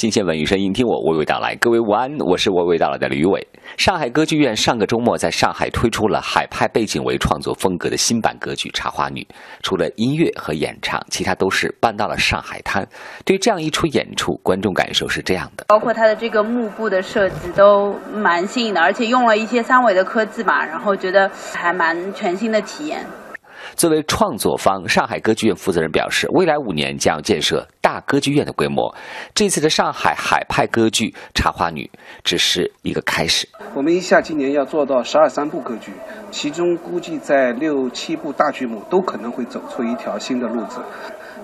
[0.00, 1.54] 新鲜文娱声音，听我娓娓道来。
[1.56, 3.46] 各位午安，我是娓娓道来的吕伟。
[3.76, 9.20] 上海歌剧院上个周末在上海推出了海派背景为创作风格的新版歌剧《茶花女》，
[9.62, 12.88] 除了音乐和演唱，其他都是搬到了上海滩。
[13.26, 23.04] 对这样一出演出，观众感受是这样的：包括它的这个幕布的设计都蛮新颖的，而且用了一些三维的科技嘛，然后觉得还蛮全新的体验。
[23.76, 28.92] 作为创作方，上海歌剧院负责人表示，未来五年将建设大歌剧院的规模。
[29.32, 31.88] 这次的上海海派歌剧《茶花女》
[32.24, 33.48] 只是一个开始。
[33.72, 35.92] 我们一下今年要做到十二三部歌剧，
[36.32, 40.80] 其中估计在六七部大剧目都可能会走出一条新的路子。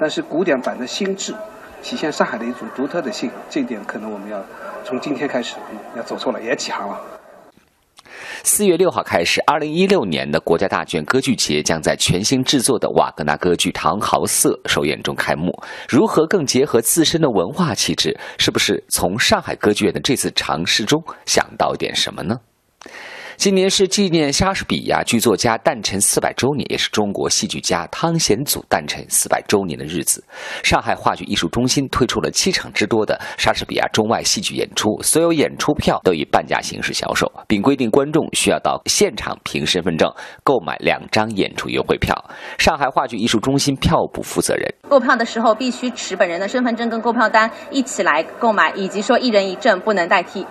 [0.00, 1.34] 但是古典版的新质，
[1.82, 4.42] 体现上海的一种独特的性，这一点可能我们要
[4.84, 5.56] 从今天开始
[5.94, 6.98] 要走错了，也起航了。
[8.46, 15.50] 四月六号开始，二零一六年的国家大剧院歌剧节将在全新制作的瓦格纳歌剧《唐豪瑟》首演中开幕。
[15.88, 18.14] 如何更结合自身的文化气质？
[18.36, 22.38] 是不是从上海歌剧院的这次尝试中想到点什么呢？
[23.36, 30.24] 今年是纪念莎士比亚剧作家诞辰四百周年，也是中国戏剧家汤显祖诞辰四百周年的日子。
[30.62, 40.10] 上海话剧艺术中心推出了七场之多的莎士比亚中外戏剧演出，所有演出票都以半价形式销售，并规定观众需要到现场凭身份证
[40.42, 42.14] 购买两张演出优惠票。
[42.58, 50.46] 上海话剧艺术中心票部负责人：购票的时候必须持本人的身份证跟购票单一起来购买，以及说一人一证不能代替。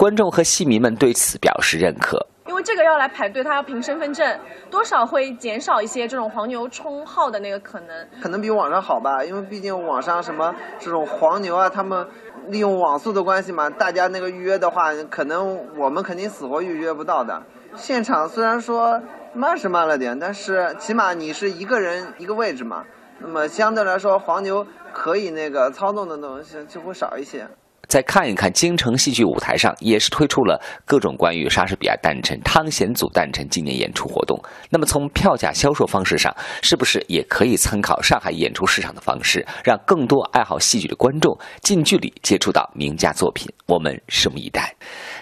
[0.00, 8.08] 观众和戏迷们对此表示认可，因为这个要来排队，他要凭身份证，多少会减少一些这种黄牛冲号的那个可能。
[8.18, 12.08] 可能比网上好吧，因为毕竟网上什么这种黄牛啊，他们
[12.46, 17.42] 利用网速的关系嘛，大家那个预约的话，可能我们肯定死活预约不到的。
[17.76, 19.02] 现场虽然说
[19.34, 22.86] 慢是慢了点，但是起码你是一个人一个位置嘛，
[23.18, 27.46] 那么相对来说黄牛可以那个操纵的东西就会少一些。
[27.90, 34.40] 再看一看京城戏剧舞台上，也是推出了各种关于莎士比亚诞辰、汤显祖诞辰纪念演出活动。
[34.70, 36.32] 那么从票价销售方式上，
[36.62, 43.52] 是不是也可以参考上海演出市场的方式，让更多爱好戏剧的观众近距离接触到名家作品？
[43.66, 44.72] 我们拭目以待。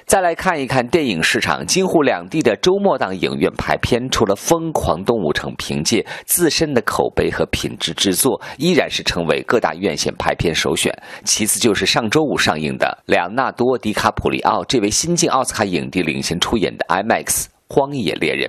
[0.08, 10.91] 再来看一看电影市场，京沪两地的周末档影院排片，除了《疯狂动物城》凭借自身的口碑和品质制作，依然是成为各大院线排片首选。
[11.24, 17.24] 其次就是上周五上映的莱昂纳多·迪卡普里奥这位新晋奥斯卡影帝领衔出演的 IMAX
[17.68, 18.48] 《荒野猎人》，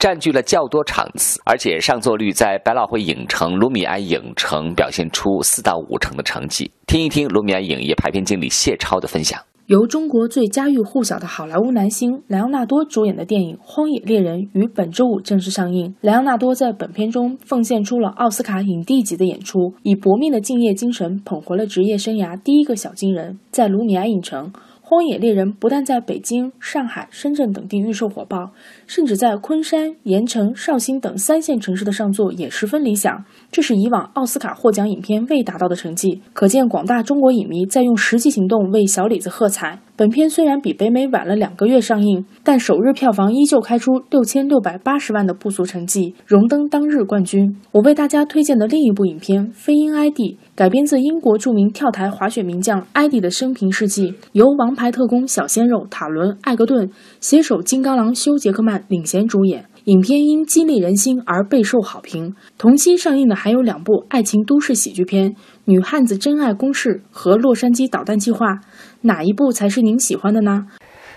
[0.00, 6.68] 占据了较多场次，而且上座率在百老汇影城、卢米埃影城表现出四到五成的成绩。
[6.84, 9.40] 听一听卢米埃影业排片经理谢超的分享。
[9.66, 15.92] 由中国最家喻户晓的好莱坞男星莱昂纳多主演的电影《荒野猎人》于本周五正式上映。
[16.02, 23.40] 莱昂纳多在本片中奉献出了奥斯卡影帝级的演出，以搏命的敬业精神捧回了职业生涯第一个小金人。
[23.50, 24.52] 在卢米埃影城。
[24.88, 28.52] 《荒野猎人》不但在北京、上海、深圳等地预售火爆，
[28.86, 33.24] 甚至在昆山、盐城、绍兴等三线城市的上座也十分理想。
[33.50, 39.80] 这是以往奥斯卡获奖影片未达到的成绩，可见广大中国影迷在用实际行动为小李子喝彩。
[39.96, 47.56] 本片虽然比北美晚了两个月上映，但首日票房依旧开出六千六百八十万的不俗成绩，荣登当日冠军。
[47.72, 54.76] 我为大家推荐的另一部影片《飞鹰艾迪》，改编自英国著名跳台滑雪名将艾迪的生平事迹，由王。
[54.76, 62.34] 牌特工小鲜肉塔伦·艾格顿携手金刚狼休·杰克曼领衔主演，影片因激励人心而备受好评。
[62.58, 65.30] 同期上映的还有两部爱情都市喜剧片
[65.68, 68.52] 《女汉子真爱公式》和《洛杉矶导弹计划》，
[69.00, 70.66] 哪一部才是您喜欢的呢？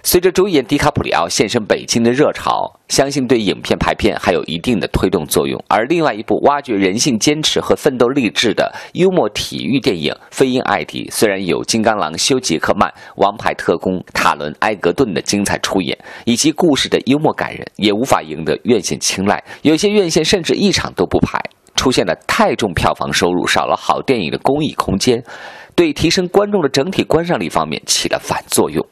[0.01, 5.63] 随着主演迪卡普里奥现身北京的热潮，相信对影片排片还有一定的推动作用。
[5.67, 15.95] 而另外一部挖掘人性坚持和奋斗励志的幽默体育电影《飞鹰艾迪》，虽然有金刚狼休·杰克曼、王牌特工塔伦·埃格顿的精彩出演，
[16.25, 19.43] 以及故事的幽默感人，也无法赢得院线青睐。
[19.61, 21.39] 有些院线甚至一场都不排，
[21.79, 25.23] 出现了太重票房收入，少了好电影的公益空间，
[25.75, 28.85] 对提升观众的整体观赏力方面起了反作用。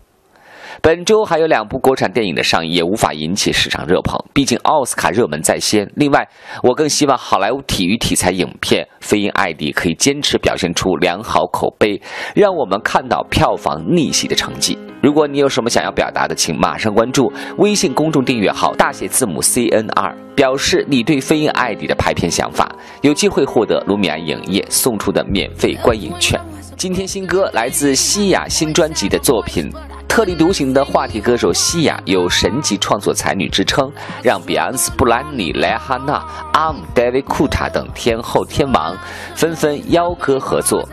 [0.81, 4.17] 本周还有两部国产电影的上映，也无法引起市场热捧。
[4.33, 5.91] 毕竟奥斯卡热门在先。
[5.97, 6.25] 另外，
[6.63, 12.01] 我更希望好莱坞体育题材影片《飞鹰艾迪》可以坚持表现出良好口碑，
[12.33, 14.77] 让我们看到票房逆袭的成绩。
[15.07, 22.69] 如果你有什么想要表达的，请马上关注微信公众订阅号大写字母 C N R，表示你对《飞鹰艾迪》的拍片想法，
[23.03, 26.37] 有机会获得卢米埃影业送出的免费观影券。
[26.75, 29.71] 今天新歌来自西雅新专辑的作品。
[30.09, 33.89] 特立独行的话题歌手西雅有神级创作才女之称，
[34.21, 36.21] 让比昂斯、布兰妮、莱哈娜、
[36.51, 38.93] 阿姆、戴维、库塔等天后天王
[39.35, 40.85] 纷纷邀歌合作。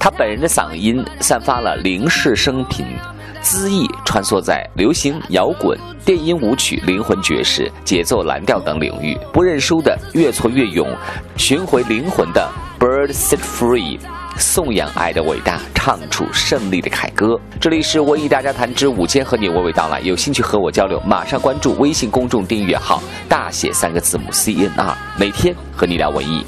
[0.00, 2.84] 他本人的嗓音散发了零式声频。
[3.44, 10.88] 恣意穿梭在流行、摇滚、电音舞曲、灵魂爵士、节奏蓝调等领域，不认输的越挫越勇，
[11.36, 12.50] 寻回灵魂的
[12.80, 13.98] Bird Set Free，
[14.38, 17.38] 颂扬爱的伟大，唱出胜利的凯歌。
[17.60, 20.00] 这里是文艺大家谈之午间，和你娓娓道来。
[20.00, 26.42] 有兴趣和我交流，马上关注微信公众订阅号，大写三个字母 C N R，每天和你聊文艺。